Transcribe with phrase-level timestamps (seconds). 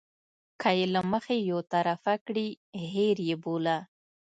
[0.61, 2.47] که یې له مخې یو طرفه کړي
[2.91, 3.77] هېر یې بوله.